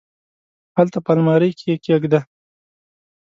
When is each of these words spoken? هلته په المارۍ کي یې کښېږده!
هلته 0.77 0.97
په 1.05 1.11
المارۍ 1.15 1.51
کي 1.57 1.65
یې 1.71 1.75
کښېږده! 1.81 2.19